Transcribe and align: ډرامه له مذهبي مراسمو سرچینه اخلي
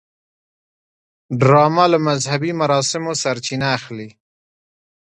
ډرامه 1.39 1.85
له 1.93 1.97
مذهبي 2.07 2.51
مراسمو 2.61 3.11
سرچینه 3.21 3.67
اخلي 3.77 4.09